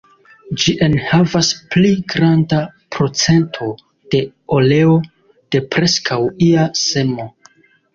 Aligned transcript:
Ĝi 0.61 0.71
enhavas 0.85 1.49
pli 1.75 1.91
granda 2.15 2.63
procento 2.97 3.71
de 4.17 4.25
oleo 4.61 4.99
de 5.53 5.67
preskaŭ 5.77 6.23
ia 6.53 6.71
semo. 6.87 7.35